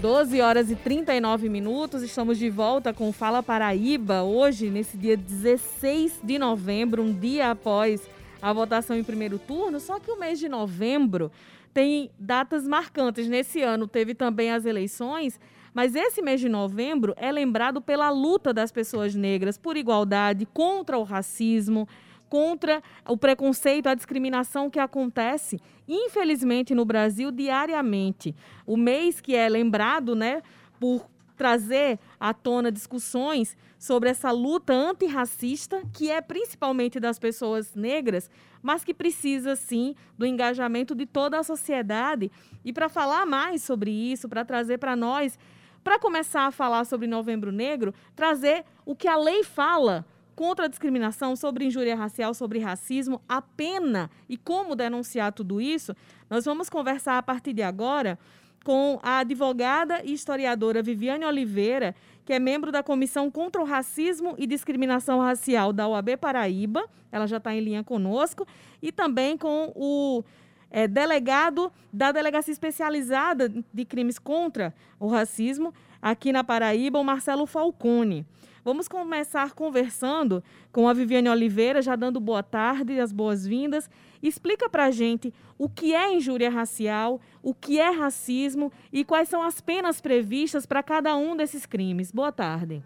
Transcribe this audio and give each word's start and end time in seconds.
12 0.00 0.42
horas 0.42 0.70
e 0.70 0.76
39 0.76 1.48
minutos, 1.48 2.02
estamos 2.02 2.36
de 2.36 2.50
volta 2.50 2.92
com 2.92 3.10
Fala 3.12 3.42
Paraíba, 3.42 4.22
hoje, 4.22 4.68
nesse 4.68 4.94
dia 4.94 5.16
16 5.16 6.20
de 6.22 6.38
novembro, 6.38 7.02
um 7.02 7.12
dia 7.12 7.50
após 7.50 8.06
a 8.42 8.52
votação 8.52 8.94
em 8.94 9.02
primeiro 9.02 9.38
turno, 9.38 9.80
só 9.80 9.98
que 9.98 10.10
o 10.10 10.20
mês 10.20 10.38
de 10.38 10.50
novembro 10.50 11.32
tem 11.72 12.10
datas 12.18 12.68
marcantes. 12.68 13.26
Nesse 13.26 13.62
ano 13.62 13.88
teve 13.88 14.14
também 14.14 14.52
as 14.52 14.66
eleições, 14.66 15.40
mas 15.72 15.94
esse 15.94 16.20
mês 16.20 16.40
de 16.40 16.48
novembro 16.48 17.14
é 17.16 17.32
lembrado 17.32 17.80
pela 17.80 18.10
luta 18.10 18.52
das 18.52 18.70
pessoas 18.70 19.14
negras 19.14 19.56
por 19.56 19.78
igualdade, 19.78 20.46
contra 20.52 20.98
o 20.98 21.04
racismo, 21.04 21.88
contra 22.28 22.82
o 23.06 23.16
preconceito, 23.16 23.88
a 23.88 23.94
discriminação 23.94 24.70
que 24.70 24.78
acontece, 24.78 25.60
infelizmente, 25.86 26.74
no 26.74 26.84
Brasil 26.84 27.30
diariamente. 27.30 28.34
O 28.66 28.76
mês 28.76 29.20
que 29.20 29.34
é 29.34 29.48
lembrado, 29.48 30.14
né, 30.14 30.42
por 30.78 31.06
trazer 31.36 31.98
à 32.18 32.32
tona 32.32 32.72
discussões 32.72 33.56
sobre 33.78 34.08
essa 34.08 34.30
luta 34.30 34.72
antirracista, 34.72 35.82
que 35.92 36.10
é 36.10 36.20
principalmente 36.20 36.98
das 36.98 37.18
pessoas 37.18 37.74
negras, 37.74 38.30
mas 38.62 38.82
que 38.82 38.94
precisa 38.94 39.54
sim 39.54 39.94
do 40.16 40.26
engajamento 40.26 40.94
de 40.94 41.06
toda 41.06 41.38
a 41.38 41.44
sociedade. 41.44 42.32
E 42.64 42.72
para 42.72 42.88
falar 42.88 43.26
mais 43.26 43.62
sobre 43.62 43.90
isso, 43.90 44.28
para 44.28 44.44
trazer 44.44 44.78
para 44.78 44.96
nós, 44.96 45.38
para 45.84 45.98
começar 45.98 46.46
a 46.46 46.50
falar 46.50 46.84
sobre 46.84 47.06
Novembro 47.06 47.52
Negro, 47.52 47.94
trazer 48.16 48.64
o 48.84 48.96
que 48.96 49.06
a 49.06 49.16
lei 49.16 49.44
fala 49.44 50.04
contra 50.36 50.66
a 50.66 50.68
discriminação, 50.68 51.34
sobre 51.34 51.64
injúria 51.64 51.96
racial, 51.96 52.34
sobre 52.34 52.58
racismo, 52.58 53.22
a 53.26 53.40
pena 53.40 54.10
e 54.28 54.36
como 54.36 54.76
denunciar 54.76 55.32
tudo 55.32 55.60
isso, 55.60 55.96
nós 56.28 56.44
vamos 56.44 56.68
conversar 56.68 57.16
a 57.16 57.22
partir 57.22 57.54
de 57.54 57.62
agora 57.62 58.18
com 58.62 58.98
a 59.02 59.20
advogada 59.20 60.02
e 60.04 60.12
historiadora 60.12 60.82
Viviane 60.82 61.24
Oliveira, 61.24 61.94
que 62.24 62.32
é 62.32 62.38
membro 62.38 62.70
da 62.70 62.82
Comissão 62.82 63.30
contra 63.30 63.62
o 63.62 63.64
Racismo 63.64 64.34
e 64.36 64.46
Discriminação 64.46 65.20
Racial 65.20 65.72
da 65.72 65.88
UAB 65.88 66.16
Paraíba. 66.16 66.84
Ela 67.10 67.26
já 67.28 67.36
está 67.36 67.54
em 67.54 67.60
linha 67.60 67.84
conosco. 67.84 68.44
E 68.82 68.90
também 68.90 69.38
com 69.38 69.72
o 69.76 70.24
é, 70.68 70.88
delegado 70.88 71.72
da 71.92 72.10
Delegacia 72.10 72.50
Especializada 72.50 73.48
de 73.72 73.84
Crimes 73.84 74.18
contra 74.18 74.74
o 74.98 75.06
Racismo, 75.06 75.72
aqui 76.02 76.32
na 76.32 76.42
Paraíba, 76.42 76.98
o 76.98 77.04
Marcelo 77.04 77.46
Falcone. 77.46 78.26
Vamos 78.66 78.88
começar 78.88 79.54
conversando 79.54 80.42
com 80.72 80.88
a 80.88 80.92
Viviane 80.92 81.28
Oliveira, 81.28 81.80
já 81.80 81.94
dando 81.94 82.18
boa 82.18 82.42
tarde 82.42 82.94
e 82.94 83.00
as 83.00 83.12
boas-vindas. 83.12 83.88
Explica 84.20 84.68
para 84.68 84.86
a 84.86 84.90
gente 84.90 85.32
o 85.56 85.68
que 85.68 85.94
é 85.94 86.12
injúria 86.12 86.50
racial, 86.50 87.20
o 87.44 87.54
que 87.54 87.78
é 87.78 87.90
racismo 87.90 88.72
e 88.92 89.04
quais 89.04 89.28
são 89.28 89.40
as 89.40 89.60
penas 89.60 90.00
previstas 90.00 90.66
para 90.66 90.82
cada 90.82 91.16
um 91.16 91.36
desses 91.36 91.64
crimes. 91.64 92.10
Boa 92.10 92.32
tarde. 92.32 92.82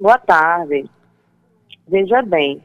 Boa 0.00 0.16
tarde. 0.16 0.88
Veja 1.86 2.22
bem, 2.22 2.62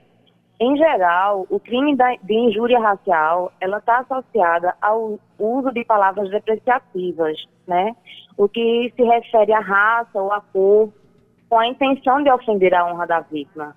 em 0.61 0.77
geral, 0.77 1.45
o 1.49 1.59
crime 1.59 1.97
de 2.23 2.33
injúria 2.33 2.79
racial, 2.79 3.51
ela 3.59 3.79
está 3.79 3.99
associada 3.99 4.77
ao 4.81 5.19
uso 5.37 5.73
de 5.73 5.83
palavras 5.83 6.29
depreciativas, 6.29 7.35
né? 7.67 7.93
O 8.37 8.47
que 8.47 8.93
se 8.95 9.03
refere 9.03 9.51
à 9.51 9.59
raça 9.59 10.21
ou 10.21 10.31
à 10.31 10.39
cor, 10.39 10.89
com 11.51 11.59
a 11.59 11.67
intenção 11.67 12.23
de 12.23 12.31
ofender 12.31 12.73
a 12.73 12.85
honra 12.85 13.05
da 13.05 13.19
vítima. 13.19 13.75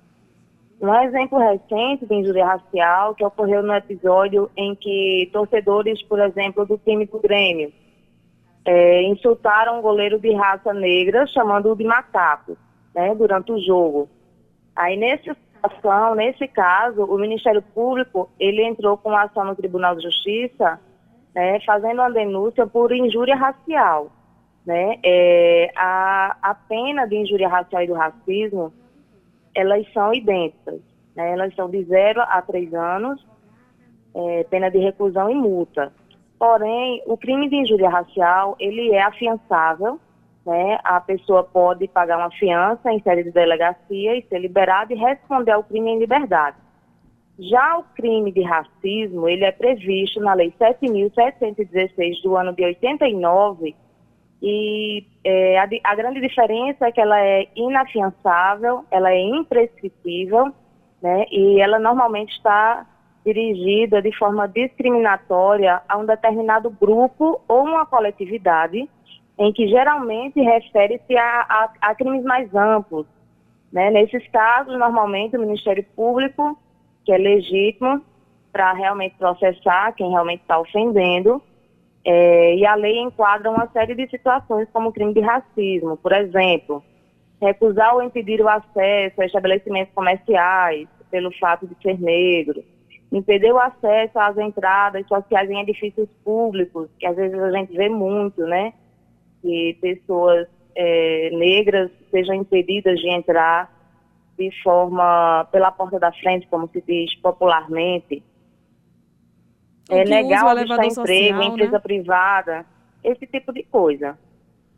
Um 0.80 0.94
exemplo 0.94 1.40
recente 1.40 2.06
de 2.06 2.14
injúria 2.14 2.46
racial 2.46 3.16
que 3.16 3.24
ocorreu 3.24 3.64
no 3.64 3.74
episódio 3.74 4.48
em 4.56 4.76
que 4.76 5.28
torcedores, 5.32 6.00
por 6.04 6.20
exemplo, 6.20 6.64
do 6.64 6.78
time 6.78 7.04
do 7.04 7.18
Grêmio, 7.18 7.72
é, 8.64 9.02
insultaram 9.02 9.80
um 9.80 9.82
goleiro 9.82 10.20
de 10.20 10.32
raça 10.34 10.72
negra, 10.72 11.26
chamando-o 11.26 11.74
de 11.74 11.82
macaco, 11.82 12.56
né, 12.94 13.12
durante 13.16 13.50
o 13.50 13.60
jogo. 13.60 14.08
Aí, 14.76 14.96
nessa 14.96 15.34
situação, 15.34 16.14
nesse 16.14 16.46
caso, 16.46 17.02
o 17.02 17.18
Ministério 17.18 17.60
Público, 17.60 18.30
ele 18.38 18.62
entrou 18.62 18.96
com 18.96 19.16
ação 19.16 19.46
no 19.46 19.56
Tribunal 19.56 19.96
de 19.96 20.04
Justiça, 20.04 20.78
né, 21.34 21.58
fazendo 21.66 21.98
uma 21.98 22.10
denúncia 22.10 22.68
por 22.68 22.92
injúria 22.92 23.34
racial 23.34 24.12
né? 24.66 24.98
É, 25.04 25.70
a, 25.76 26.36
a 26.42 26.54
pena 26.54 27.06
de 27.06 27.16
injúria 27.16 27.48
racial 27.48 27.82
e 27.82 27.86
do 27.86 27.94
racismo, 27.94 28.72
elas 29.54 29.86
são 29.92 30.12
idênticas, 30.12 30.80
né? 31.14 31.32
Elas 31.32 31.54
são 31.54 31.68
de 31.68 31.82
0 31.84 32.20
a 32.22 32.40
3 32.42 32.72
anos, 32.74 33.24
é, 34.14 34.44
pena 34.44 34.70
de 34.70 34.78
reclusão 34.78 35.30
e 35.30 35.34
multa. 35.34 35.92
Porém, 36.38 37.02
o 37.06 37.16
crime 37.16 37.48
de 37.48 37.56
injúria 37.56 37.88
racial, 37.88 38.56
ele 38.58 38.92
é 38.92 39.02
afiançável, 39.02 40.00
né? 40.44 40.78
A 40.82 41.00
pessoa 41.00 41.44
pode 41.44 41.86
pagar 41.88 42.18
uma 42.18 42.30
fiança 42.30 42.90
em 42.92 43.00
sede 43.00 43.24
de 43.24 43.32
delegacia 43.32 44.16
e 44.16 44.22
ser 44.28 44.38
liberada 44.38 44.92
e 44.92 44.96
responder 44.96 45.52
ao 45.52 45.64
crime 45.64 45.90
em 45.90 45.98
liberdade. 45.98 46.56
Já 47.38 47.78
o 47.78 47.82
crime 47.94 48.30
de 48.30 48.42
racismo, 48.42 49.28
ele 49.28 49.44
é 49.44 49.50
previsto 49.50 50.20
na 50.20 50.34
Lei 50.34 50.52
7.716 50.52 52.22
do 52.22 52.36
ano 52.36 52.52
de 52.52 52.64
89, 52.64 53.74
e 54.46 55.06
é, 55.24 55.58
a, 55.58 55.66
a, 55.84 55.94
grande 55.94 56.20
diferença 56.20 56.86
é 56.86 56.92
que 56.92 57.00
ela 57.00 57.18
é 57.18 57.48
inafiançável, 57.56 58.84
ela 58.90 59.10
é 59.10 59.18
imprescritível, 59.18 60.52
né? 61.00 61.24
E 61.30 61.62
ela 61.62 61.78
normalmente 61.78 62.34
está 62.36 62.86
dirigida 63.24 64.02
de 64.02 64.14
forma 64.18 64.46
discriminatória 64.46 65.80
a 65.88 65.96
um 65.96 66.04
determinado 66.04 66.68
grupo 66.68 67.40
ou 67.48 67.64
uma 67.64 67.86
coletividade, 67.86 68.86
em 69.38 69.50
que 69.50 69.66
geralmente 69.66 70.38
refere-se 70.38 71.16
a, 71.16 71.40
a, 71.48 71.72
a, 71.80 71.94
crimes 71.94 72.22
mais 72.22 72.54
amplos. 72.54 73.06
Né? 73.72 73.90
Nesses 73.90 74.28
casos, 74.28 74.78
normalmente 74.78 75.38
o 75.38 75.40
Ministério 75.40 75.86
Público, 75.96 76.54
que 77.02 77.12
é 77.12 77.16
legítimo 77.16 78.02
para 78.52 78.74
realmente 78.74 79.16
processar 79.16 79.92
quem 79.92 80.10
realmente 80.10 80.42
está 80.42 80.58
ofendendo, 80.60 81.42
é, 82.04 82.54
e 82.56 82.66
a 82.66 82.74
lei 82.74 82.98
enquadra 83.00 83.50
uma 83.50 83.66
série 83.68 83.94
de 83.94 84.06
situações 84.08 84.68
como 84.72 84.92
crime 84.92 85.14
de 85.14 85.20
racismo, 85.20 85.96
por 85.96 86.12
exemplo, 86.12 86.84
recusar 87.40 87.94
ou 87.94 88.02
impedir 88.02 88.42
o 88.42 88.48
acesso 88.48 89.20
a 89.20 89.26
estabelecimentos 89.26 89.94
comerciais 89.94 90.86
pelo 91.10 91.32
fato 91.38 91.66
de 91.66 91.74
ser 91.82 91.98
negro, 91.98 92.62
impedir 93.10 93.52
o 93.52 93.58
acesso 93.58 94.18
às 94.18 94.36
entradas 94.36 95.06
sociais 95.06 95.48
em 95.48 95.60
edifícios 95.60 96.08
públicos, 96.22 96.90
que 96.98 97.06
às 97.06 97.16
vezes 97.16 97.38
a 97.38 97.50
gente 97.52 97.74
vê 97.74 97.88
muito, 97.88 98.42
né? 98.42 98.74
Que 99.40 99.78
pessoas 99.80 100.46
é, 100.74 101.30
negras 101.32 101.90
sejam 102.10 102.34
impedidas 102.34 102.98
de 103.00 103.08
entrar 103.08 103.72
de 104.36 104.50
forma 104.62 105.46
pela 105.52 105.70
porta 105.70 105.98
da 105.98 106.12
frente, 106.12 106.46
como 106.48 106.68
se 106.68 106.82
diz 106.82 107.14
popularmente 107.20 108.22
é 109.88 110.04
legal 110.04 110.56
buscar 110.56 110.86
emprego 110.86 111.42
em 111.42 111.48
empresa 111.48 111.72
né? 111.72 111.78
privada, 111.78 112.66
esse 113.02 113.26
tipo 113.26 113.52
de 113.52 113.62
coisa. 113.64 114.18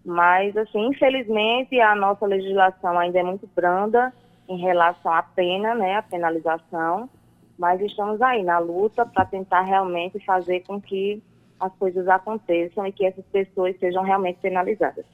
Mas, 0.04 0.56
assim, 0.56 0.86
infelizmente, 0.86 1.80
a 1.80 1.94
nossa 1.94 2.26
legislação 2.26 2.98
ainda 2.98 3.18
é 3.18 3.22
muito 3.22 3.48
branda 3.54 4.12
em 4.48 4.58
relação 4.58 5.12
à 5.12 5.22
pena, 5.22 5.74
né, 5.74 5.96
a 5.96 6.02
penalização, 6.02 7.10
mas 7.58 7.80
estamos 7.80 8.22
aí 8.22 8.42
na 8.44 8.58
luta 8.58 9.04
para 9.04 9.24
tentar 9.24 9.62
realmente 9.62 10.24
fazer 10.24 10.60
com 10.60 10.80
que 10.80 11.20
as 11.58 11.72
coisas 11.76 12.06
aconteçam 12.06 12.86
e 12.86 12.92
que 12.92 13.04
essas 13.04 13.24
pessoas 13.26 13.76
sejam 13.78 14.02
realmente 14.02 14.38
penalizadas. 14.40 15.04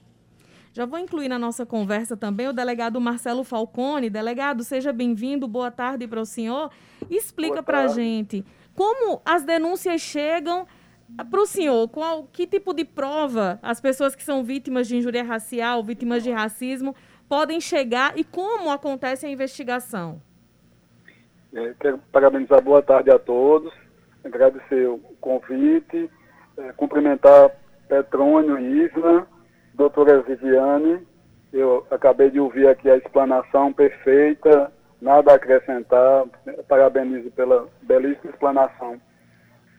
Já 0.75 0.87
vou 0.87 0.99
incluir 0.99 1.29
na 1.29 1.39
nossa 1.39 1.67
conversa 1.67 2.17
também 2.17 2.49
o 2.49 2.53
delegado 2.53 3.01
Marcelo 3.01 3.45
Falcone. 3.45 4.09
Delegado, 4.09 4.65
seja 4.65 4.91
bem-vindo, 4.91 5.47
boa 5.47 5.71
tarde 5.71 6.09
para 6.09 6.21
o 6.21 6.25
senhor. 6.25 6.71
Explica 7.11 7.63
para 7.63 7.83
a 7.83 7.89
gente 7.89 8.43
como 8.75 9.21
as 9.25 9.45
denúncias 9.45 10.01
chegam 10.01 10.67
para 11.31 11.41
o 11.41 11.47
senhor? 11.47 11.89
Qual, 11.89 12.25
que 12.33 12.47
tipo 12.47 12.73
de 12.73 12.85
prova 12.85 13.59
as 13.63 13.81
pessoas 13.81 14.15
que 14.15 14.23
são 14.23 14.43
vítimas 14.43 14.89
de 14.89 14.97
injúria 14.97 15.23
racial, 15.23 15.83
vítimas 15.83 16.23
de 16.23 16.31
racismo, 16.31 16.95
podem 17.29 17.61
chegar 17.61 18.17
e 18.17 18.25
como 18.25 18.71
acontece 18.71 19.27
a 19.27 19.31
investigação? 19.31 20.21
É, 21.55 21.75
quero 21.81 21.99
parabenizar 22.11 22.63
boa 22.63 22.81
tarde 22.81 23.11
a 23.11 23.19
todos, 23.19 23.73
agradecer 24.25 24.89
o 24.89 24.99
convite, 25.21 26.11
é, 26.57 26.73
cumprimentar 26.73 27.51
Petrônio 27.89 28.59
Isla, 28.59 29.27
doutora 29.75 30.23
Viviane. 30.23 31.07
Eu 31.53 31.87
acabei 31.91 32.31
de 32.31 32.41
ouvir 32.41 32.67
aqui 32.69 32.89
a 32.89 32.97
explanação 32.97 33.71
perfeita 33.71 34.73
Nada 35.03 35.33
a 35.33 35.35
acrescentar. 35.35 36.25
Parabenizo 36.69 37.29
pela 37.33 37.67
belíssima 37.83 38.31
explanação 38.31 39.01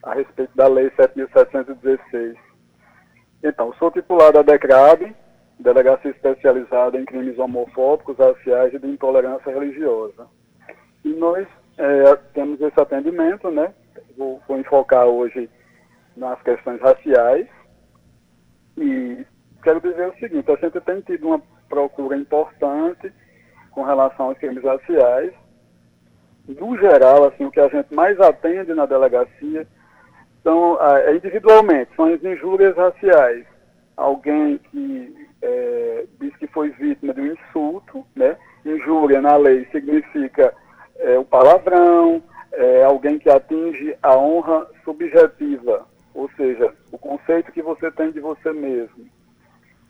a 0.03 0.13
respeito 0.13 0.51
da 0.53 0.67
Lei 0.67 0.89
7.716. 0.91 2.35
Então, 3.41 3.73
sou 3.79 3.89
titular 3.89 4.33
da 4.33 4.41
DECRAB, 4.41 5.15
Delegacia 5.57 6.11
Especializada 6.11 6.99
em 6.99 7.05
Crimes 7.05 7.39
Homofóbicos, 7.39 8.17
Raciais 8.17 8.73
e 8.73 8.79
de 8.79 8.87
Intolerância 8.87 9.49
Religiosa. 9.49 10.27
E 11.05 11.13
nós 11.13 11.47
é, 11.77 12.15
temos 12.33 12.59
esse 12.59 12.79
atendimento, 12.79 13.49
né? 13.49 13.73
Vou, 14.17 14.41
vou 14.45 14.57
enfocar 14.57 15.05
hoje 15.05 15.49
nas 16.17 16.41
questões 16.41 16.81
raciais 16.81 17.47
e 18.77 19.25
quero 19.63 19.79
dizer 19.79 20.09
o 20.09 20.19
seguinte, 20.19 20.51
a 20.51 20.55
gente 20.57 20.81
tem 20.81 20.99
tido 21.01 21.27
uma 21.27 21.41
procura 21.69 22.17
importante 22.17 23.11
com 23.73 23.83
relação 23.83 24.27
aos 24.27 24.37
crimes 24.37 24.63
raciais. 24.63 25.33
No 26.47 26.77
geral, 26.77 27.25
assim, 27.25 27.45
o 27.45 27.51
que 27.51 27.59
a 27.59 27.69
gente 27.69 27.93
mais 27.93 28.19
atende 28.19 28.73
na 28.73 28.85
delegacia 28.85 29.65
são, 30.43 30.77
é, 30.81 31.15
individualmente, 31.15 31.91
são 31.95 32.05
as 32.05 32.23
injúrias 32.23 32.75
raciais. 32.75 33.45
Alguém 33.95 34.57
que 34.71 35.27
é, 35.41 36.05
diz 36.19 36.35
que 36.37 36.47
foi 36.47 36.69
vítima 36.71 37.13
de 37.13 37.21
um 37.21 37.33
insulto, 37.33 38.05
né? 38.15 38.37
Injúria 38.65 39.21
na 39.21 39.35
lei 39.35 39.67
significa 39.71 40.53
é, 40.97 41.17
o 41.17 41.25
palavrão, 41.25 42.21
é, 42.51 42.83
alguém 42.83 43.19
que 43.19 43.29
atinge 43.29 43.95
a 44.01 44.15
honra 44.17 44.67
subjetiva, 44.83 45.85
ou 46.13 46.29
seja, 46.37 46.73
o 46.91 46.97
conceito 46.97 47.51
que 47.51 47.61
você 47.61 47.91
tem 47.91 48.11
de 48.11 48.19
você 48.19 48.51
mesmo. 48.53 49.05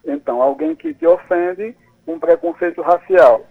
Então, 0.05 0.41
alguém 0.41 0.75
que 0.75 0.93
te 0.93 1.05
ofende 1.05 1.75
com 2.05 2.13
um 2.13 2.19
preconceito 2.19 2.81
racial, 2.81 3.45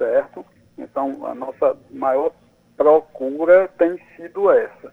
certo? 0.00 0.44
Então, 0.78 1.26
a 1.26 1.34
nossa 1.34 1.76
maior 1.90 2.32
procura 2.74 3.68
tem 3.76 4.00
sido 4.16 4.50
essa. 4.50 4.90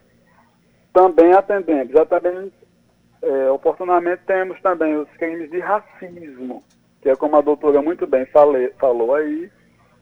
Também 0.91 1.31
atendemos, 1.31 1.93
já 1.93 2.05
também, 2.05 2.51
é, 3.21 3.49
oportunamente, 3.49 4.23
temos 4.25 4.59
também 4.61 4.97
os 4.97 5.09
crimes 5.11 5.49
de 5.49 5.59
racismo, 5.59 6.61
que 7.01 7.09
é 7.09 7.15
como 7.15 7.37
a 7.37 7.41
doutora 7.41 7.81
muito 7.81 8.05
bem 8.05 8.25
fale, 8.25 8.73
falou 8.77 9.15
aí, 9.15 9.49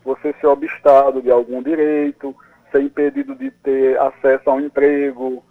você 0.03 0.33
ser 0.41 0.47
obstado 0.47 1.21
de 1.21 1.29
algum 1.29 1.61
direito, 1.61 2.35
ser 2.71 2.81
impedido 2.81 3.35
de 3.35 3.51
ter 3.51 3.99
acesso 3.99 4.49
a 4.49 4.53
um 4.53 4.61
emprego, 4.61 5.43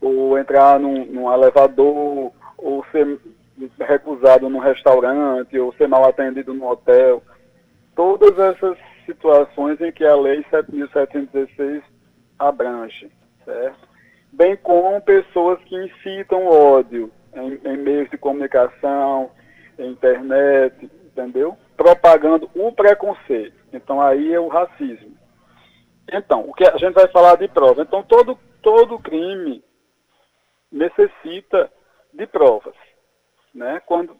ou 0.00 0.38
entrar 0.38 0.80
num, 0.80 1.04
num 1.04 1.32
elevador, 1.32 2.32
ou 2.56 2.84
ser 2.90 3.18
recusado 3.80 4.48
num 4.48 4.58
restaurante, 4.58 5.58
ou 5.58 5.72
ser 5.74 5.88
mal 5.88 6.08
atendido 6.08 6.54
no 6.54 6.66
hotel. 6.70 7.22
Todas 7.96 8.38
essas 8.38 8.78
situações 9.06 9.80
em 9.80 9.90
que 9.90 10.04
a 10.04 10.14
Lei 10.14 10.44
7.716 10.44 11.82
abrange, 12.38 13.10
certo? 13.44 13.88
Bem 14.30 14.56
como 14.58 15.00
pessoas 15.00 15.58
que 15.64 15.74
incitam 15.74 16.46
ódio 16.46 17.10
em, 17.34 17.58
em 17.68 17.76
meios 17.78 18.10
de 18.10 18.18
comunicação, 18.18 19.30
internet, 19.78 20.90
entendeu? 21.06 21.56
Propagando 21.74 22.50
o 22.54 22.70
preconceito. 22.70 23.56
Então 23.72 24.00
aí 24.00 24.32
é 24.32 24.38
o 24.38 24.48
racismo. 24.48 25.16
Então, 26.12 26.48
o 26.48 26.52
que 26.52 26.64
a 26.64 26.76
gente 26.76 26.94
vai 26.94 27.08
falar 27.08 27.36
de 27.36 27.48
prova. 27.48 27.82
Então, 27.82 28.02
todo, 28.02 28.38
todo 28.62 28.98
crime 28.98 29.64
necessita 30.70 31.70
de 32.12 32.26
provas. 32.26 32.74
Né? 33.54 33.80
Quando 33.86 34.16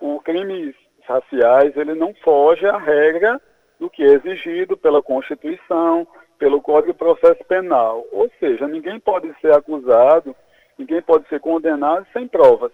o 0.00 0.18
crimes 0.20 0.74
raciais, 1.06 1.76
ele 1.76 1.94
não 1.94 2.14
foge 2.22 2.66
à 2.66 2.78
regra 2.78 3.40
do 3.78 3.90
que 3.90 4.02
é 4.02 4.12
exigido 4.14 4.76
pela 4.76 5.02
Constituição, 5.02 6.06
pelo 6.38 6.60
Código 6.60 6.92
de 6.92 6.98
Processo 6.98 7.44
Penal. 7.44 8.04
Ou 8.12 8.30
seja, 8.38 8.66
ninguém 8.66 8.98
pode 9.00 9.32
ser 9.40 9.52
acusado, 9.52 10.34
ninguém 10.78 11.02
pode 11.02 11.28
ser 11.28 11.40
condenado 11.40 12.06
sem 12.12 12.26
provas. 12.26 12.72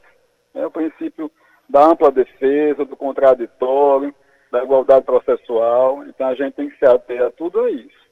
É 0.55 0.67
o 0.67 0.71
princípio 0.71 1.31
da 1.69 1.85
ampla 1.85 2.11
defesa, 2.11 2.85
do 2.85 2.97
contraditório, 2.97 4.15
da 4.51 4.63
igualdade 4.63 5.05
processual. 5.05 6.05
Então 6.07 6.29
a 6.29 6.35
gente 6.35 6.55
tem 6.55 6.71
que 6.71 6.79
se 6.79 6.87
ater 6.87 7.23
a 7.23 7.31
tudo 7.31 7.69
isso. 7.69 8.09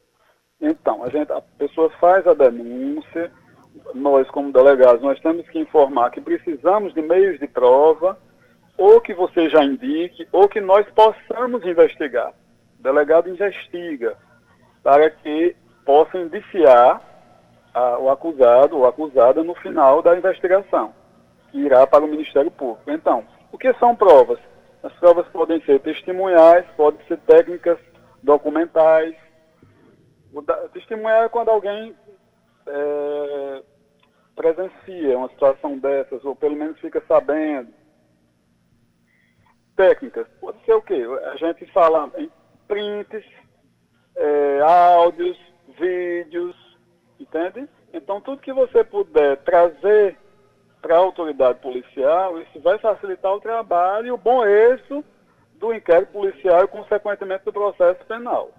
Então, 0.61 1.05
a, 1.05 1.11
gente, 1.11 1.31
a 1.33 1.41
pessoa 1.59 1.91
faz 2.01 2.27
a 2.27 2.35
denúncia, 2.35 3.31
nós 3.95 4.29
como 4.31 4.53
delegados, 4.53 5.03
nós 5.03 5.21
temos 5.21 5.47
que 5.49 5.59
informar 5.59 6.11
que 6.11 6.21
precisamos 6.21 6.95
de 6.95 7.03
meios 7.03 7.39
de 7.39 7.47
prova, 7.47 8.19
ou 8.77 9.01
que 9.01 9.15
você 9.15 9.49
já 9.49 9.65
indique, 9.65 10.29
ou 10.33 10.49
que 10.49 10.61
nós 10.61 10.87
possamos 10.91 11.65
investigar. 11.65 12.33
O 12.79 12.83
delegado 12.83 13.31
investiga 13.31 14.17
para 14.83 15.11
que 15.11 15.57
possa 15.85 16.19
indiciar 16.19 17.01
a, 17.73 17.99
o 17.99 18.11
acusado 18.11 18.77
ou 18.77 18.87
acusada 18.87 19.43
no 19.43 19.55
final 19.55 20.03
da 20.03 20.17
investigação, 20.17 20.95
que 21.51 21.59
irá 21.59 21.87
para 21.87 22.05
o 22.05 22.09
Ministério 22.09 22.51
Público. 22.51 22.91
Então, 22.91 23.25
o 23.53 23.59
que 23.59 23.73
são 23.75 23.95
provas? 23.95 24.39
As 24.83 24.93
provas 24.95 25.27
podem 25.29 25.61
ser 25.63 25.81
testemunhais, 25.81 26.65
podem 26.77 27.01
ser 27.07 27.19
técnicas 27.19 27.79
documentais. 28.23 29.15
Da, 30.45 30.55
testemunhar 30.69 31.25
é 31.25 31.29
quando 31.29 31.49
alguém 31.49 31.95
é, 32.67 33.63
presencia 34.35 35.17
uma 35.17 35.29
situação 35.31 35.79
dessas, 35.79 36.25
ou 36.25 36.37
pelo 36.37 36.55
menos 36.55 36.79
fica 36.79 37.03
sabendo. 37.09 37.69
Técnicas, 39.77 40.27
pode 40.41 40.59
ser 40.65 40.73
o 40.73 40.83
quê? 40.83 41.05
A 41.33 41.37
gente 41.37 41.67
fala 41.73 42.11
em 42.17 42.31
prints, 42.67 43.25
é, 44.17 44.61
áudios, 44.61 45.39
vídeos, 45.79 46.57
entende? 47.21 47.69
Então, 47.93 48.21
tudo 48.21 48.41
que 48.41 48.53
você 48.53 48.83
puder 48.83 49.37
trazer 49.39 50.17
para 50.81 50.97
a 50.97 51.01
autoridade 51.01 51.61
policial, 51.61 52.41
isso 52.41 52.61
vai 52.61 52.79
facilitar 52.79 53.33
o 53.33 53.41
trabalho 53.41 54.07
e 54.07 54.11
o 54.11 54.17
bom 54.17 54.45
êxito 54.45 55.05
do 55.55 55.75
inquérito 55.75 56.13
policial 56.13 56.65
e, 56.65 56.69
consequentemente, 56.69 57.45
do 57.45 57.53
processo 57.53 58.05
penal. 58.07 58.51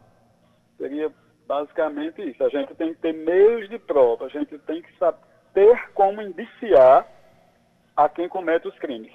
Seria 0.78 1.12
basicamente 1.48 2.22
isso. 2.22 2.44
A 2.44 2.50
gente 2.50 2.76
tem 2.76 2.94
que 2.94 3.00
ter 3.00 3.14
meios 3.14 3.70
de 3.70 3.80
prova, 3.80 4.26
a 4.26 4.30
gente 4.30 4.58
tem 4.60 4.82
que 4.82 4.96
saber 4.98 5.28
ter 5.58 5.90
como 5.96 6.22
indiciar 6.22 7.08
a 7.96 8.08
quem 8.08 8.30
comete 8.30 8.68
os 8.68 8.78
crimes. 8.78 9.12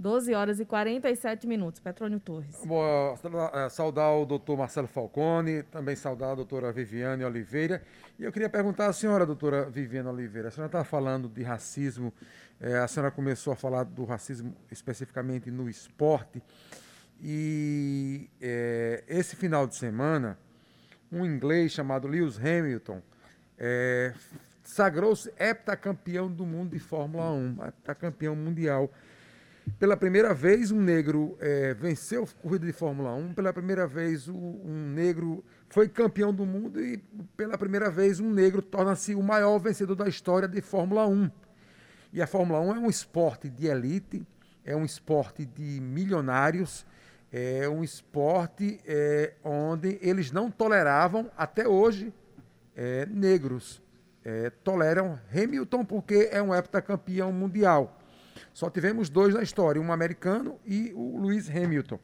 12 0.00 0.32
horas 0.32 0.58
e 0.58 0.64
47 0.64 1.46
minutos. 1.46 1.78
Petrônio 1.78 2.18
Torres. 2.18 2.56
Boa, 2.64 3.18
eh, 3.52 3.68
saudar 3.68 4.10
o 4.16 4.24
doutor 4.24 4.56
Marcelo 4.56 4.88
Falcone, 4.88 5.62
também 5.64 5.94
saudar 5.94 6.32
a 6.32 6.34
doutora 6.36 6.72
Viviane 6.72 7.22
Oliveira. 7.22 7.82
E 8.18 8.24
eu 8.24 8.32
queria 8.32 8.48
perguntar 8.48 8.86
à 8.86 8.94
senhora, 8.94 9.26
doutora 9.26 9.68
Viviane 9.68 10.08
Oliveira, 10.08 10.48
a 10.48 10.50
senhora 10.50 10.68
está 10.68 10.84
falando 10.84 11.28
de 11.28 11.42
racismo, 11.42 12.14
é, 12.58 12.78
a 12.78 12.88
senhora 12.88 13.10
começou 13.10 13.52
a 13.52 13.56
falar 13.56 13.84
do 13.84 14.06
racismo 14.06 14.56
especificamente 14.70 15.50
no 15.50 15.68
esporte. 15.68 16.42
E 17.22 18.30
é, 18.40 19.04
esse 19.06 19.36
final 19.36 19.66
de 19.66 19.76
semana, 19.76 20.38
um 21.12 21.26
inglês 21.26 21.72
chamado 21.72 22.08
Lewis 22.08 22.38
Hamilton 22.38 23.02
sagrou-se 24.64 25.30
heptacampeão 25.38 26.30
do 26.30 26.46
mundo 26.46 26.70
de 26.70 26.78
Fórmula 26.78 27.30
1, 27.30 27.66
heptacampeão 27.66 28.34
mundial. 28.34 28.90
Pela 29.78 29.96
primeira 29.96 30.34
vez, 30.34 30.70
um 30.70 30.80
negro 30.80 31.36
é, 31.40 31.74
venceu 31.74 32.26
corrida 32.42 32.66
de 32.66 32.72
Fórmula 32.72 33.14
1. 33.14 33.34
Pela 33.34 33.52
primeira 33.52 33.86
vez, 33.86 34.28
um 34.28 34.90
negro 34.92 35.44
foi 35.68 35.88
campeão 35.88 36.32
do 36.32 36.44
mundo. 36.44 36.80
E 36.80 36.98
pela 37.36 37.56
primeira 37.56 37.90
vez, 37.90 38.20
um 38.20 38.30
negro 38.30 38.62
torna-se 38.62 39.14
o 39.14 39.22
maior 39.22 39.58
vencedor 39.58 39.94
da 39.94 40.08
história 40.08 40.48
de 40.48 40.60
Fórmula 40.60 41.06
1. 41.06 41.30
E 42.12 42.20
a 42.20 42.26
Fórmula 42.26 42.60
1 42.60 42.74
é 42.74 42.78
um 42.78 42.90
esporte 42.90 43.48
de 43.48 43.66
elite, 43.66 44.26
é 44.64 44.74
um 44.74 44.84
esporte 44.84 45.46
de 45.46 45.80
milionários, 45.80 46.84
é 47.32 47.68
um 47.68 47.84
esporte 47.84 48.80
é, 48.84 49.34
onde 49.44 49.98
eles 50.02 50.32
não 50.32 50.50
toleravam, 50.50 51.30
até 51.36 51.68
hoje, 51.68 52.12
é, 52.74 53.06
negros. 53.06 53.80
É, 54.22 54.50
toleram 54.50 55.18
Hamilton 55.34 55.82
porque 55.82 56.28
é 56.30 56.42
um 56.42 56.54
heptacampeão 56.54 57.32
mundial. 57.32 57.99
Só 58.52 58.70
tivemos 58.70 59.08
dois 59.08 59.34
na 59.34 59.42
história, 59.42 59.80
um 59.80 59.92
americano 59.92 60.58
e 60.64 60.92
o 60.94 61.20
Lewis 61.20 61.48
Hamilton. 61.48 61.98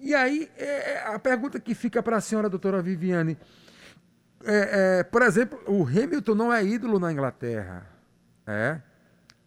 E 0.00 0.14
aí, 0.14 0.50
é, 0.56 0.92
é 0.94 1.06
a 1.06 1.18
pergunta 1.18 1.60
que 1.60 1.74
fica 1.74 2.02
para 2.02 2.16
a 2.16 2.20
senhora, 2.20 2.48
doutora 2.48 2.82
Viviane, 2.82 3.38
é, 4.44 4.98
é, 4.98 5.02
por 5.04 5.22
exemplo, 5.22 5.60
o 5.66 5.86
Hamilton 5.86 6.34
não 6.34 6.52
é 6.52 6.64
ídolo 6.64 6.98
na 6.98 7.12
Inglaterra. 7.12 7.86
É? 8.46 8.80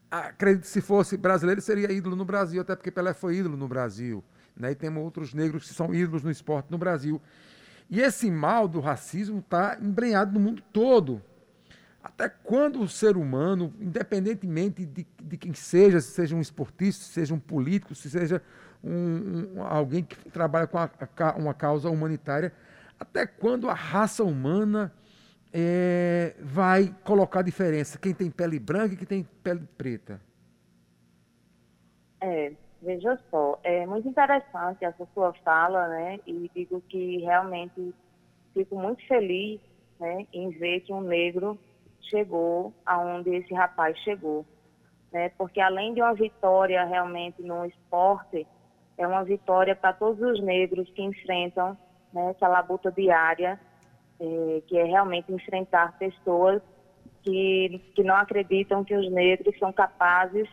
Acredito 0.10 0.63
que 0.63 0.69
se 0.69 0.81
fosse 0.81 1.17
brasileiro, 1.17 1.62
seria 1.62 1.91
ídolo 1.91 2.15
no 2.15 2.24
Brasil, 2.24 2.62
até 2.62 2.75
porque 2.75 2.91
Pelé 2.91 3.13
foi 3.13 3.36
ídolo 3.36 3.57
no 3.57 3.67
Brasil. 3.67 4.24
Né? 4.55 4.72
E 4.72 4.75
temos 4.75 5.03
outros 5.03 5.34
negros 5.34 5.67
que 5.67 5.74
são 5.74 5.93
ídolos 5.93 6.24
no 6.24 6.31
esporte 6.31 6.72
no 6.72 6.77
Brasil. 6.77 7.22
E 7.89 8.00
esse 8.00 8.31
mal 8.31 8.67
do 8.67 8.79
racismo 8.79 9.39
está 9.39 9.77
embrenhado 9.81 10.31
no 10.34 10.39
mundo 10.39 10.63
todo. 10.72 11.22
Até 12.05 12.29
quando 12.29 12.83
o 12.83 12.88
ser 12.88 13.17
humano, 13.17 13.74
independentemente 13.79 14.85
de, 14.85 15.07
de 15.24 15.38
quem 15.38 15.55
seja, 15.55 16.00
se 16.00 16.12
seja 16.12 16.35
um 16.35 16.39
esportista, 16.39 17.03
se 17.03 17.13
seja 17.13 17.33
um 17.33 17.39
político, 17.39 17.95
se 17.95 18.12
seja 18.12 18.43
um, 18.83 19.55
um, 19.55 19.63
alguém 19.63 20.03
que 20.03 20.15
trabalha 20.29 20.67
com 20.67 20.77
a, 20.77 20.88
a, 20.88 21.35
uma 21.35 21.51
causa 21.51 21.89
humanitária, 21.89 22.53
até 23.00 23.25
quando 23.25 23.67
a 23.67 23.74
raça 23.74 24.24
humana 24.24 24.93
é, 25.51 26.35
vai 26.39 26.95
colocar 27.03 27.41
diferença? 27.41 27.97
Quem 27.97 28.13
tem 28.13 28.29
pele 28.29 28.59
branca 28.59 28.93
e 28.93 28.97
quem 28.97 29.07
tem 29.07 29.27
pele 29.41 29.67
preta? 29.75 30.21
É, 32.21 32.51
veja 32.83 33.19
só, 33.31 33.59
é 33.63 33.83
muito 33.88 34.07
interessante 34.07 34.85
essa 34.85 35.07
sua 35.12 35.33
fala, 35.43 35.88
né? 35.88 36.19
E 36.27 36.51
digo 36.53 36.79
que 36.81 37.21
realmente 37.21 37.95
fico 38.53 38.79
muito 38.79 39.03
feliz 39.07 39.59
né, 40.00 40.27
em 40.31 40.51
ver 40.51 40.81
que 40.81 40.93
um 40.93 41.01
negro 41.01 41.57
chegou 42.09 42.74
aonde 42.85 43.35
esse 43.35 43.53
rapaz 43.53 43.97
chegou. 44.00 44.45
né? 45.12 45.29
porque 45.38 45.59
além 45.62 45.93
de 45.93 46.01
uma 46.01 46.13
vitória 46.13 46.83
realmente 46.85 47.41
no 47.41 47.65
esporte, 47.65 48.45
é 48.97 49.07
uma 49.07 49.24
vitória 49.24 49.75
para 49.75 49.93
todos 49.93 50.21
os 50.21 50.41
negros 50.41 50.89
que 50.91 51.01
enfrentam 51.01 51.77
né, 52.13 52.31
essa 52.31 52.47
labuta 52.47 52.91
diária, 52.91 53.59
é, 54.19 54.62
que 54.67 54.77
é 54.77 54.83
realmente 54.83 55.31
enfrentar 55.31 55.97
pessoas 55.97 56.62
que, 57.24 57.81
que 57.95 58.03
não 58.03 58.15
acreditam 58.15 58.83
que 58.83 58.95
os 58.95 59.12
negros 59.12 59.57
são 59.59 59.74
capazes 59.74 60.47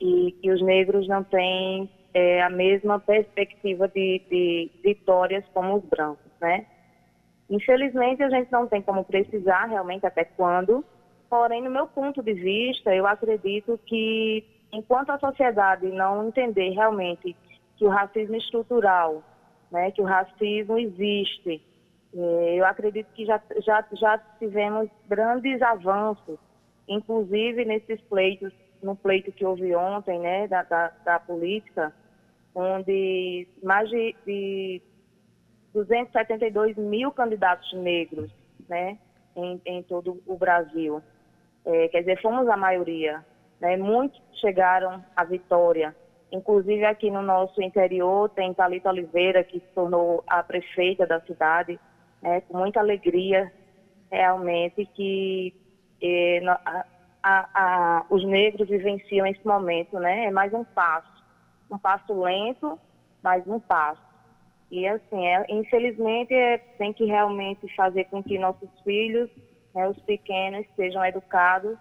e 0.00 0.32
que 0.42 0.50
os 0.50 0.60
negros 0.60 1.06
não 1.08 1.22
têm 1.22 1.88
é, 2.12 2.42
a 2.42 2.50
mesma 2.50 2.98
perspectiva 2.98 3.88
de, 3.88 4.20
de, 4.28 4.70
vitórias 4.82 5.44
como 5.54 5.76
os 5.76 5.84
brancos, 5.84 6.30
né? 6.40 6.66
Infelizmente, 7.50 8.22
a 8.22 8.30
gente 8.30 8.50
não 8.50 8.66
tem 8.66 8.80
como 8.80 9.04
precisar 9.04 9.66
realmente 9.66 10.06
até 10.06 10.24
quando, 10.24 10.84
porém, 11.28 11.62
no 11.62 11.70
meu 11.70 11.86
ponto 11.86 12.22
de 12.22 12.32
vista, 12.32 12.94
eu 12.94 13.06
acredito 13.06 13.78
que 13.86 14.44
enquanto 14.72 15.10
a 15.10 15.18
sociedade 15.18 15.86
não 15.88 16.28
entender 16.28 16.70
realmente 16.70 17.36
que 17.76 17.84
o 17.84 17.90
racismo 17.90 18.36
estrutural, 18.36 19.22
né, 19.70 19.90
que 19.90 20.00
o 20.00 20.04
racismo 20.04 20.78
existe, 20.78 21.62
é, 22.14 22.54
eu 22.58 22.64
acredito 22.64 23.08
que 23.14 23.24
já, 23.24 23.40
já, 23.64 23.84
já 23.92 24.18
tivemos 24.38 24.88
grandes 25.08 25.60
avanços, 25.62 26.38
inclusive 26.86 27.64
nesses 27.64 28.00
pleitos, 28.02 28.52
no 28.82 28.96
pleito 28.96 29.32
que 29.32 29.44
houve 29.44 29.74
ontem, 29.74 30.18
né, 30.18 30.46
da, 30.48 30.62
da, 30.62 30.92
da 31.04 31.20
política, 31.20 31.92
onde 32.54 33.48
mais 33.62 33.88
de, 33.88 34.14
de 34.26 34.82
272 35.74 36.76
mil 36.76 37.10
candidatos 37.10 37.72
negros, 37.72 38.30
né, 38.68 38.98
em, 39.36 39.60
em 39.64 39.82
todo 39.82 40.22
o 40.26 40.36
Brasil. 40.36 41.02
É, 41.64 41.88
quer 41.88 42.00
dizer, 42.00 42.20
fomos 42.20 42.48
a 42.48 42.56
maioria, 42.56 43.24
né, 43.60 43.76
muitos 43.76 44.20
chegaram 44.40 45.04
à 45.16 45.24
vitória. 45.24 45.94
Inclusive 46.30 46.84
aqui 46.84 47.10
no 47.10 47.22
nosso 47.22 47.60
interior 47.62 48.28
tem 48.30 48.54
Thalita 48.54 48.88
Oliveira, 48.88 49.44
que 49.44 49.60
se 49.60 49.66
tornou 49.74 50.24
a 50.26 50.42
prefeita 50.42 51.06
da 51.06 51.20
cidade, 51.20 51.78
né, 52.20 52.40
com 52.42 52.58
muita 52.58 52.80
alegria, 52.80 53.52
realmente, 54.10 54.86
que 54.94 55.54
é, 56.02 56.40
a, 56.46 56.84
a, 57.22 57.48
a, 57.54 58.06
os 58.10 58.24
negros 58.24 58.68
vivenciam 58.68 59.26
esse 59.26 59.46
momento, 59.46 59.98
né? 59.98 60.26
É 60.26 60.30
mais 60.30 60.52
um 60.52 60.64
passo 60.64 61.12
um 61.72 61.78
passo 61.78 62.12
lento, 62.12 62.78
mas 63.22 63.46
um 63.46 63.58
passo. 63.58 64.02
E 64.72 64.88
assim, 64.88 65.26
é, 65.26 65.44
infelizmente, 65.50 66.32
é, 66.32 66.56
tem 66.78 66.94
que 66.94 67.04
realmente 67.04 67.68
fazer 67.76 68.04
com 68.04 68.22
que 68.22 68.38
nossos 68.38 68.70
filhos, 68.82 69.28
né, 69.74 69.86
os 69.86 69.98
pequenos, 70.00 70.66
sejam 70.74 71.04
educados 71.04 71.76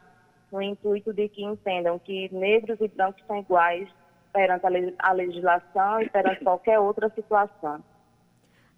no 0.51 0.61
intuito 0.61 1.13
de 1.13 1.29
que 1.29 1.41
entendam 1.41 1.97
que 1.97 2.27
negros 2.35 2.77
e 2.81 2.89
brancos 2.89 3.23
são 3.25 3.39
iguais 3.39 3.87
perante 4.33 4.65
a 4.99 5.13
legislação 5.13 6.01
e 6.01 6.09
perante 6.09 6.43
qualquer 6.43 6.79
outra 6.79 7.09
situação. 7.15 7.81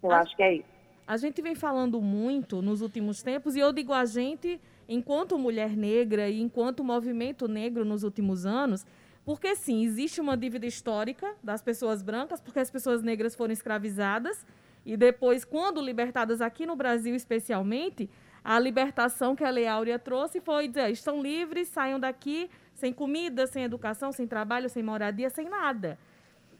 Eu 0.00 0.12
a, 0.12 0.20
acho 0.20 0.36
que 0.36 0.42
é 0.44 0.54
isso. 0.54 0.68
A 1.08 1.16
gente 1.16 1.42
vem 1.42 1.56
falando 1.56 2.00
muito 2.00 2.62
nos 2.62 2.82
últimos 2.82 3.20
tempos, 3.20 3.56
e 3.56 3.58
eu 3.58 3.72
digo 3.72 3.92
a 3.92 4.04
gente, 4.04 4.60
enquanto 4.88 5.36
mulher 5.36 5.76
negra 5.76 6.28
e 6.28 6.40
enquanto 6.40 6.84
movimento 6.84 7.48
negro 7.48 7.84
nos 7.84 8.04
últimos 8.04 8.46
anos, 8.46 8.86
porque 9.24 9.56
sim, 9.56 9.84
existe 9.84 10.20
uma 10.20 10.36
dívida 10.36 10.66
histórica 10.66 11.34
das 11.42 11.62
pessoas 11.62 12.02
brancas, 12.02 12.40
porque 12.40 12.58
as 12.58 12.70
pessoas 12.70 13.02
negras 13.02 13.34
foram 13.34 13.52
escravizadas 13.52 14.44
e 14.84 14.96
depois, 14.96 15.44
quando 15.44 15.80
libertadas 15.80 16.40
aqui 16.40 16.66
no 16.66 16.76
Brasil 16.76 17.14
especialmente, 17.14 18.10
a 18.44 18.58
libertação 18.58 19.34
que 19.34 19.42
a 19.42 19.48
Lei 19.48 19.66
Áurea 19.66 19.98
trouxe 19.98 20.40
foi 20.40 20.68
dizer, 20.68 20.90
estão 20.90 21.22
livres, 21.22 21.68
saiam 21.68 21.98
daqui 21.98 22.50
sem 22.74 22.92
comida, 22.92 23.46
sem 23.46 23.64
educação, 23.64 24.12
sem 24.12 24.26
trabalho, 24.26 24.68
sem 24.68 24.82
moradia, 24.82 25.30
sem 25.30 25.48
nada. 25.48 25.98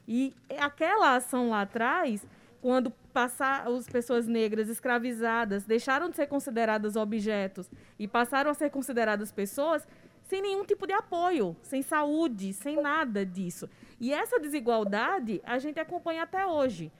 E 0.08 0.32
aquela 0.58 1.16
ação 1.16 1.50
lá 1.50 1.62
atrás, 1.62 2.26
quando 2.62 2.90
passar 3.12 3.68
as 3.68 3.86
pessoas 3.86 4.26
negras 4.26 4.70
escravizadas 4.70 5.64
deixaram 5.64 6.08
de 6.08 6.16
ser 6.16 6.26
consideradas 6.26 6.96
objetos 6.96 7.70
e 7.98 8.08
passaram 8.08 8.50
a 8.50 8.54
ser 8.54 8.70
consideradas 8.70 9.30
pessoas, 9.30 9.86
sem 10.34 10.42
nenhum 10.42 10.64
tipo 10.64 10.84
de 10.84 10.92
apoio, 10.92 11.56
sem 11.62 11.80
saúde, 11.80 12.52
sem 12.52 12.82
nada 12.82 13.24
disso. 13.24 13.70
E 14.00 14.12
essa 14.12 14.40
desigualdade 14.40 15.40
a 15.44 15.60
gente 15.60 15.78
acompanha 15.78 16.24
até 16.24 16.44
hoje. 16.44 16.90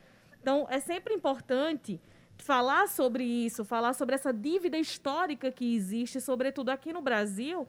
Então, 0.41 0.69
é 0.71 0.79
sempre 0.79 1.14
importante 1.14 2.00
falar 2.37 2.87
sobre 2.87 3.25
isso, 3.25 3.64
falar 3.64 3.93
sobre 3.93 4.14
essa 4.14 4.33
dívida 4.33 4.79
histórica 4.79 5.50
que 5.50 5.75
existe, 5.75 6.21
sobretudo 6.21 6.69
aqui 6.69 6.93
no 6.93 7.03
Brasil, 7.03 7.67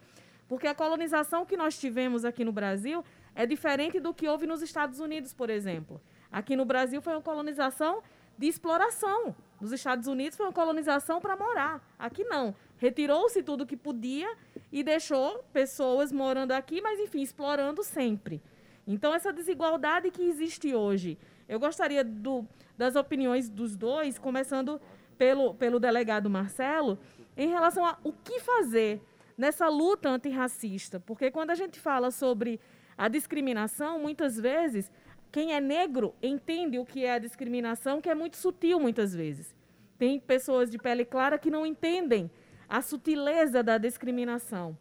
porque 0.48 0.68
a 0.68 0.76
colonização 0.76 1.48
que 1.48 1.58
nós 1.58 1.80
tivemos 1.80 2.24
aqui 2.24 2.46
no 2.46 2.52
Brasil 2.52 3.04
é 3.34 3.48
diferente 3.48 4.00
do 4.00 4.14
que 4.14 4.28
houve 4.28 4.46
nos 4.46 4.62
Estados 4.62 5.00
Unidos, 5.00 5.34
por 5.34 5.50
exemplo. 5.50 6.00
Aqui 6.32 6.56
no 6.56 6.64
Brasil 6.64 7.02
foi 7.02 7.14
uma 7.14 7.24
colonização 7.24 8.04
de 8.38 8.48
exploração. 8.48 9.36
Nos 9.60 9.72
Estados 9.72 10.08
Unidos 10.08 10.38
foi 10.38 10.46
uma 10.46 10.54
colonização 10.54 11.22
para 11.22 11.36
morar. 11.36 11.82
Aqui 11.98 12.24
não. 12.24 12.56
Retirou-se 12.78 13.42
tudo 13.42 13.66
que 13.66 13.78
podia 13.78 14.36
e 14.72 14.84
deixou 14.84 15.44
pessoas 15.54 16.12
morando 16.12 16.52
aqui, 16.52 16.82
mas 16.82 17.00
enfim, 17.00 17.22
explorando 17.22 17.84
sempre. 17.84 18.42
Então, 18.88 19.14
essa 19.14 19.34
desigualdade 19.34 20.12
que 20.12 20.22
existe 20.22 20.76
hoje. 20.76 21.18
Eu 21.48 21.60
gostaria 21.60 22.04
do, 22.04 22.46
das 22.78 22.96
opiniões 22.96 23.50
dos 23.50 23.76
dois, 23.76 24.20
começando 24.20 24.80
pelo, 25.18 25.54
pelo 25.56 25.80
delegado 25.80 26.30
Marcelo, 26.30 27.00
em 27.38 27.50
relação 27.50 27.86
a 27.86 27.98
o 28.04 28.12
que 28.12 28.40
fazer 28.40 29.02
nessa 29.38 29.68
luta 29.68 30.10
antirracista. 30.10 31.00
Porque 31.00 31.32
quando 31.32 31.52
a 31.52 31.56
gente 31.56 31.80
fala 31.80 32.12
sobre 32.12 32.60
a 32.98 33.08
discriminação, 33.08 34.00
muitas 34.00 34.40
vezes, 34.40 34.92
quem 35.36 35.54
é 35.54 35.60
negro 35.60 36.16
entende 36.24 36.80
o 36.80 36.86
que 36.86 37.04
é 37.04 37.12
a 37.12 37.20
discriminação, 37.20 38.00
que 38.00 38.10
é 38.10 38.16
muito 38.16 38.38
sutil 38.38 38.80
muitas 38.80 39.14
vezes. 39.14 39.54
Tem 39.98 40.18
pessoas 40.18 40.72
de 40.72 40.78
pele 40.78 41.04
clara 41.04 41.38
que 41.38 41.52
não 41.52 41.66
entendem 41.66 42.32
a 42.70 42.82
sutileza 42.82 43.62
da 43.62 43.78
discriminação. 43.78 44.78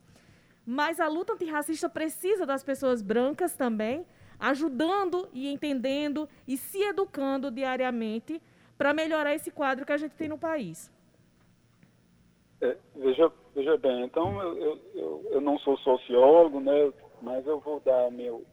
Mas 0.65 1.01
a 1.01 1.09
luta 1.09 1.33
antirracista 1.33 1.89
precisa 1.89 2.47
das 2.47 2.63
pessoas 2.63 3.03
brancas 3.03 3.57
também, 3.57 4.07
ajudando 4.39 5.29
e 5.33 5.53
entendendo 5.53 6.29
e 6.47 6.57
se 6.57 6.81
educando 6.85 7.51
diariamente 7.51 8.41
para 8.79 8.95
melhorar 8.95 9.35
esse 9.35 9.51
quadro 9.51 9.85
que 9.85 9.93
a 9.93 9.97
gente 9.97 10.15
tem 10.15 10.29
no 10.29 10.39
país. 10.39 10.89
É, 12.61 12.77
veja, 12.95 13.33
veja 13.57 13.77
bem, 13.77 14.05
então 14.05 14.41
eu, 14.41 14.81
eu, 14.95 15.27
eu 15.33 15.41
não 15.41 15.59
sou 15.59 15.77
sociólogo, 15.79 16.61
né, 16.61 16.93
mas 17.21 17.45
eu 17.45 17.59
vou 17.59 17.81
dar 17.81 18.09
meu, 18.13 18.47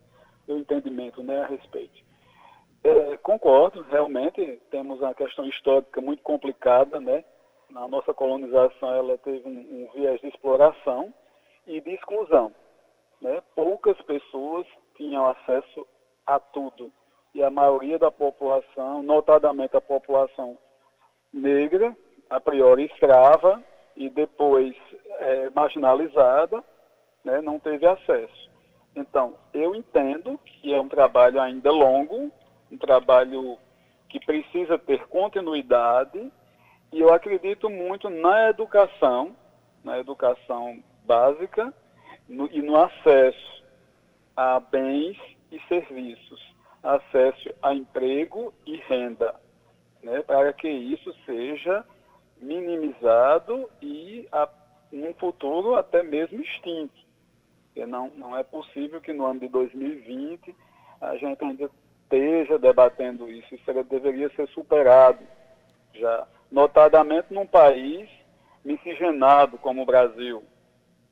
meu 0.51 0.60
entendimento 0.60 1.24
né, 1.24 1.41
a 1.41 1.48
respeito. 1.48 2.03
É, 2.84 3.17
concordo, 3.17 3.81
realmente 3.84 4.60
temos 4.70 5.00
uma 5.00 5.13
questão 5.13 5.46
histórica 5.46 6.01
muito 6.01 6.22
complicada, 6.24 7.00
né? 7.00 7.24
na 7.70 7.88
nossa 7.88 8.13
colonização 8.13 8.93
ela 8.93 9.17
teve 9.20 9.48
um, 9.48 9.51
um 9.51 9.89
viés 9.93 10.20
de 10.20 10.27
exploração 10.27 11.13
e 11.65 11.79
de 11.79 11.91
exclusão. 11.91 12.51
Né? 13.22 13.41
Poucas 13.55 14.00
pessoas 14.01 14.67
tinham 14.96 15.25
acesso 15.27 15.88
a 16.25 16.39
tudo. 16.39 16.91
E 17.34 17.41
a 17.41 17.50
maioria 17.50 17.98
da 17.98 18.12
população, 18.12 19.01
notadamente 19.03 19.77
a 19.77 19.81
população 19.81 20.58
negra, 21.31 21.96
a 22.29 22.41
priori 22.41 22.86
escrava 22.86 23.63
e 23.96 24.10
depois 24.10 24.75
é, 25.20 25.50
marginalizada, 25.51 26.62
né, 27.24 27.41
não 27.41 27.58
teve 27.60 27.86
acesso. 27.86 28.50
Então, 28.95 29.36
eu 29.53 29.74
entendo 29.74 30.38
que 30.45 30.74
é 30.74 30.79
um 30.79 30.89
trabalho 30.89 31.39
ainda 31.41 31.71
longo, 31.71 32.31
um 32.71 32.77
trabalho 32.77 33.57
que 34.10 34.19
precisa 34.19 34.77
ter 34.77 35.07
continuidade, 35.07 36.31
e 36.91 37.00
eu 37.00 37.13
acredito 37.13 37.69
muito 37.69 38.10
na 38.10 38.50
educação, 38.50 39.36
na 39.83 39.98
educação 39.98 40.83
básica 41.05 41.74
no, 42.27 42.50
e 42.51 42.62
no 42.62 42.75
acesso 42.75 43.63
a 44.36 44.60
bens 44.60 45.17
e 45.51 45.60
serviços, 45.67 46.41
acesso 46.83 47.53
a 47.62 47.74
emprego 47.74 48.53
e 48.65 48.75
renda, 48.77 49.36
né, 50.03 50.21
para 50.21 50.51
que 50.51 50.67
isso 50.67 51.13
seja 51.25 51.86
minimizado 52.41 53.69
e 53.81 54.27
num 54.91 55.13
futuro 55.13 55.75
até 55.75 56.03
mesmo 56.03 56.41
extinto. 56.41 57.10
Porque 57.73 57.85
não, 57.85 58.09
não 58.17 58.37
é 58.37 58.43
possível 58.43 58.99
que 58.99 59.13
no 59.13 59.25
ano 59.25 59.39
de 59.39 59.47
2020 59.47 60.53
a 60.99 61.15
gente 61.15 61.43
ainda 61.43 61.69
esteja 62.03 62.59
debatendo 62.59 63.31
isso. 63.31 63.55
Isso 63.55 63.83
deveria 63.83 64.29
ser 64.35 64.47
superado 64.49 65.19
já 65.93 66.27
notadamente 66.51 67.33
num 67.33 67.47
país 67.47 68.09
miscigenado 68.63 69.57
como 69.57 69.81
o 69.81 69.85
Brasil. 69.85 70.43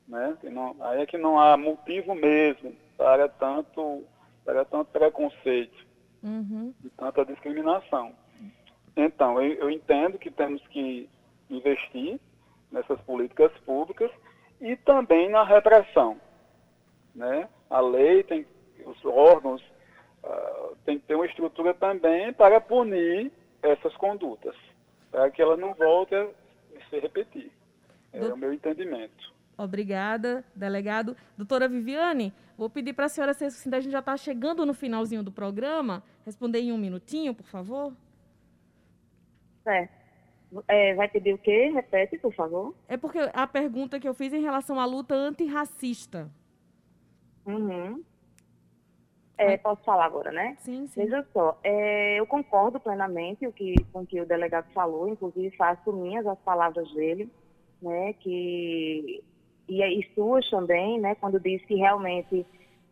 Né? 0.06 0.36
Não, 0.44 0.76
aí 0.80 1.02
é 1.02 1.06
que 1.06 1.16
não 1.16 1.40
há 1.40 1.56
motivo 1.56 2.14
mesmo 2.14 2.74
para 2.96 3.28
tanto, 3.28 4.04
para 4.44 4.64
tanto 4.64 4.90
preconceito 4.90 5.86
uhum. 6.22 6.74
e 6.84 6.90
tanta 6.90 7.24
discriminação. 7.24 8.12
Então, 8.96 9.40
eu, 9.40 9.54
eu 9.54 9.70
entendo 9.70 10.18
que 10.18 10.30
temos 10.30 10.64
que 10.68 11.08
investir 11.48 12.20
nessas 12.70 13.00
políticas 13.02 13.50
públicas 13.64 14.10
e 14.60 14.76
também 14.76 15.30
na 15.30 15.42
repressão. 15.42 16.20
Né? 17.14 17.48
A 17.68 17.80
lei 17.80 18.22
tem, 18.22 18.46
os 18.84 19.04
órgãos 19.04 19.62
uh, 20.24 20.76
tem 20.84 20.98
que 20.98 21.06
ter 21.06 21.14
uma 21.14 21.26
estrutura 21.26 21.74
também 21.74 22.32
para 22.32 22.60
punir 22.60 23.30
essas 23.62 23.94
condutas, 23.96 24.56
para 25.10 25.30
que 25.30 25.42
ela 25.42 25.56
não 25.56 25.74
volte 25.74 26.14
a 26.14 26.28
se 26.88 26.98
repetir. 26.98 27.50
É 28.12 28.20
Do... 28.20 28.34
o 28.34 28.36
meu 28.36 28.52
entendimento. 28.52 29.30
Obrigada, 29.56 30.42
delegado. 30.54 31.14
Doutora 31.36 31.68
Viviane, 31.68 32.32
vou 32.56 32.70
pedir 32.70 32.94
para 32.94 33.04
a 33.04 33.08
senhora, 33.08 33.34
se 33.34 33.44
assim, 33.44 33.68
a 33.74 33.80
gente 33.80 33.92
já 33.92 33.98
está 33.98 34.16
chegando 34.16 34.64
no 34.64 34.72
finalzinho 34.72 35.22
do 35.22 35.30
programa, 35.30 36.02
responder 36.24 36.60
em 36.60 36.72
um 36.72 36.78
minutinho, 36.78 37.34
por 37.34 37.44
favor. 37.44 37.92
Certo. 39.62 40.00
É, 40.66 40.94
vai 40.94 41.08
pedir 41.08 41.34
o 41.34 41.38
quê? 41.38 41.70
Repete, 41.72 42.18
por 42.18 42.32
favor. 42.32 42.74
É 42.88 42.96
porque 42.96 43.18
a 43.32 43.46
pergunta 43.46 44.00
que 44.00 44.08
eu 44.08 44.14
fiz 44.14 44.32
em 44.32 44.40
relação 44.40 44.80
à 44.80 44.84
luta 44.84 45.14
antirracista. 45.14 46.28
Uhum. 47.46 48.02
É, 49.40 49.56
posso 49.56 49.82
falar 49.84 50.04
agora, 50.04 50.30
né? 50.30 50.54
Sim, 50.60 50.86
sim. 50.86 51.02
Veja 51.02 51.26
só, 51.32 51.58
é, 51.64 52.20
eu 52.20 52.26
concordo 52.26 52.78
plenamente 52.78 53.46
o 53.46 53.52
que, 53.52 53.74
com 53.90 54.02
o 54.02 54.06
que 54.06 54.20
o 54.20 54.26
delegado 54.26 54.70
falou, 54.74 55.08
inclusive 55.08 55.56
faço 55.56 55.90
minhas 55.94 56.26
as 56.26 56.38
palavras 56.40 56.92
dele, 56.92 57.30
né, 57.80 58.12
que, 58.20 59.24
e, 59.66 59.82
e 59.82 60.14
suas 60.14 60.48
também, 60.50 61.00
né, 61.00 61.14
quando 61.14 61.40
disse 61.40 61.64
que 61.64 61.76
realmente 61.76 62.44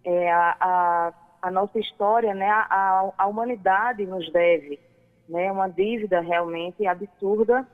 é, 0.02 0.32
a, 0.32 0.56
a, 0.58 1.12
a, 1.42 1.50
nossa 1.50 1.78
história, 1.78 2.34
né, 2.34 2.48
a, 2.48 3.12
a 3.18 3.26
humanidade 3.26 4.06
nos 4.06 4.32
deve, 4.32 4.80
né, 5.28 5.52
uma 5.52 5.68
dívida 5.68 6.20
realmente 6.20 6.86
absurda 6.86 7.68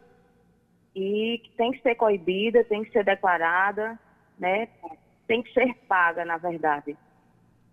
e 0.96 1.40
que 1.44 1.50
tem 1.56 1.70
que 1.70 1.80
ser 1.80 1.94
coibida, 1.94 2.64
tem 2.64 2.82
que 2.82 2.90
ser 2.90 3.04
declarada, 3.04 3.96
né, 4.36 4.68
tem 5.26 5.42
que 5.42 5.52
ser 5.52 5.74
paga, 5.88 6.24
na 6.24 6.36
verdade. 6.36 6.96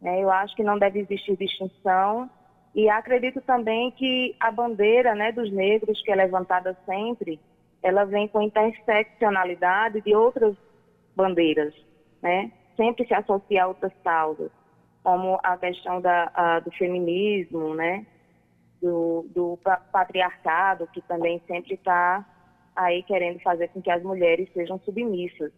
É, 0.04 0.24
eu 0.24 0.32
acho 0.32 0.56
que 0.56 0.64
não 0.64 0.80
deve 0.80 1.00
existir 1.00 1.38
distinção 1.38 2.30
e 2.74 2.90
acredito 2.90 3.42
também 3.42 3.92
que 3.92 4.36
a 4.40 4.52
bandeira 4.52 5.14
né, 5.14 5.32
dos 5.32 5.52
negros, 5.52 6.02
que 6.02 6.12
é 6.12 6.16
levantada 6.16 6.78
sempre, 6.86 7.40
ela 7.84 8.06
vem 8.06 8.28
com 8.28 8.42
interseccionalidade 8.42 10.02
de 10.02 10.16
outras 10.16 10.56
bandeiras, 11.16 11.74
né? 12.22 12.52
Sempre 12.78 13.06
se 13.06 13.14
associa 13.14 13.64
a 13.64 13.68
outras 13.68 13.92
causas, 14.04 14.52
como 15.04 15.40
a 15.44 15.58
questão 15.58 16.00
da, 16.00 16.32
a, 16.34 16.60
do 16.60 16.72
feminismo, 16.72 17.76
né? 17.76 18.06
Do, 18.82 19.28
do 19.30 19.60
patriarcado, 19.92 20.88
que 20.88 21.02
também 21.02 21.42
sempre 21.46 21.76
está 21.76 22.26
aí 22.76 23.04
querendo 23.04 23.40
fazer 23.42 23.68
com 23.68 23.82
que 23.82 23.92
as 23.92 24.02
mulheres 24.02 24.52
sejam 24.54 24.80
submissas, 24.80 25.52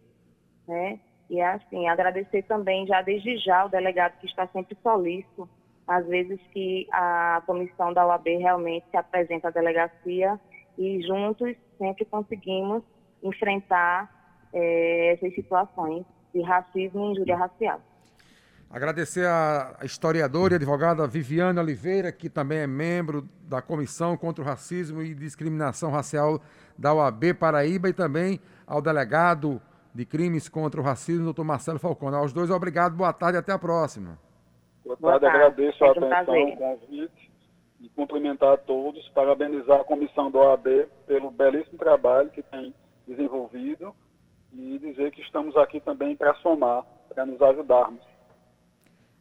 né? 0.66 0.98
E 1.30 1.40
assim, 1.40 1.88
agradecer 1.88 2.42
também 2.42 2.86
já 2.86 3.02
desde 3.02 3.38
já 3.38 3.64
o 3.64 3.68
delegado 3.68 4.18
que 4.18 4.26
está 4.26 4.46
sempre 4.48 4.76
solícito, 4.82 5.48
às 5.86 6.06
vezes 6.06 6.38
que 6.52 6.86
a 6.92 7.42
comissão 7.46 7.92
da 7.92 8.06
OAB 8.06 8.26
realmente 8.38 8.86
se 8.90 8.96
apresenta 8.96 9.48
à 9.48 9.50
delegacia 9.50 10.38
e 10.78 11.02
juntos 11.02 11.56
sempre 11.78 12.04
conseguimos 12.04 12.82
enfrentar 13.22 14.10
é, 14.52 15.14
essas 15.14 15.34
situações 15.34 16.04
de 16.32 16.42
racismo 16.42 17.06
e 17.06 17.12
injúria 17.12 17.36
racial. 17.36 17.80
Agradecer 18.70 19.24
a 19.24 19.76
historiadora 19.84 20.54
e 20.54 20.56
advogada 20.56 21.06
Viviane 21.06 21.60
Oliveira, 21.60 22.10
que 22.10 22.28
também 22.28 22.58
é 22.58 22.66
membro 22.66 23.28
da 23.48 23.62
Comissão 23.62 24.16
contra 24.16 24.42
o 24.42 24.46
Racismo 24.46 25.00
e 25.00 25.14
Discriminação 25.14 25.92
Racial 25.92 26.40
da 26.76 26.92
OAB 26.92 27.34
Paraíba, 27.38 27.88
e 27.88 27.92
também 27.92 28.40
ao 28.66 28.82
delegado 28.82 29.62
de 29.94 30.04
Crimes 30.04 30.48
contra 30.48 30.80
o 30.80 30.84
Racismo, 30.84 31.24
doutor 31.24 31.44
Marcelo 31.44 31.78
Falcone. 31.78 32.16
Aos 32.16 32.32
dois, 32.32 32.50
obrigado, 32.50 32.96
boa 32.96 33.12
tarde 33.12 33.38
e 33.38 33.40
até 33.40 33.52
a 33.52 33.58
próxima. 33.58 34.18
Boa 34.84 34.96
tarde, 34.96 35.20
boa 35.20 35.20
tarde. 35.20 35.36
agradeço 35.36 35.84
a 35.84 35.90
atenção, 35.90 36.44
o 36.44 36.56
convite 36.56 37.32
e 37.80 37.88
cumprimentar 37.90 38.54
a 38.54 38.56
todos, 38.56 39.08
parabenizar 39.10 39.80
a 39.80 39.84
comissão 39.84 40.30
do 40.30 40.38
OAB 40.38 40.88
pelo 41.06 41.30
belíssimo 41.30 41.78
trabalho 41.78 42.30
que 42.30 42.42
tem 42.42 42.74
desenvolvido 43.06 43.94
e 44.52 44.78
dizer 44.78 45.12
que 45.12 45.20
estamos 45.20 45.56
aqui 45.56 45.80
também 45.80 46.16
para 46.16 46.34
somar, 46.36 46.84
para 47.14 47.24
nos 47.24 47.40
ajudarmos. 47.40 48.02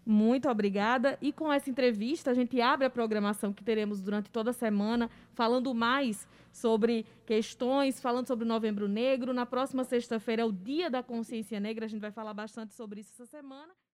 Muito 0.05 0.49
obrigada. 0.49 1.17
E 1.21 1.31
com 1.31 1.51
essa 1.51 1.69
entrevista, 1.69 2.31
a 2.31 2.33
gente 2.33 2.59
abre 2.59 2.85
a 2.85 2.89
programação 2.89 3.53
que 3.53 3.63
teremos 3.63 4.01
durante 4.01 4.29
toda 4.29 4.49
a 4.49 4.53
semana, 4.53 5.09
falando 5.33 5.73
mais 5.73 6.27
sobre 6.51 7.05
questões, 7.25 7.99
falando 7.99 8.27
sobre 8.27 8.45
o 8.45 8.47
Novembro 8.47 8.87
Negro. 8.87 9.33
Na 9.33 9.45
próxima 9.45 9.83
sexta-feira 9.83 10.41
é 10.41 10.45
o 10.45 10.51
Dia 10.51 10.89
da 10.89 11.01
Consciência 11.01 11.59
Negra, 11.59 11.85
a 11.85 11.89
gente 11.89 12.01
vai 12.01 12.11
falar 12.11 12.33
bastante 12.33 12.73
sobre 12.73 12.99
isso 12.99 13.11
essa 13.13 13.25
semana. 13.25 13.73